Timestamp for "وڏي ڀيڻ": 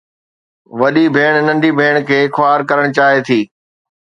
0.79-1.33